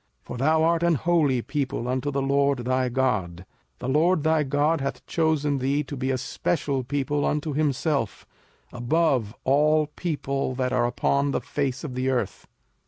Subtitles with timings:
[0.21, 3.45] 05:007:006 For thou art an holy people unto the LORD thy God:
[3.77, 8.25] the LORD thy God hath chosen thee to be a special people unto himself,
[8.73, 12.47] above all people that are upon the face of the earth.